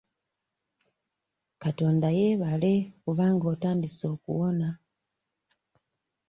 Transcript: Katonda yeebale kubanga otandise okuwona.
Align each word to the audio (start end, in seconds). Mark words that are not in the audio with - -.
Katonda 1.61 2.07
yeebale 2.17 2.73
kubanga 3.03 3.45
otandise 3.53 4.03
okuwona. 4.13 4.69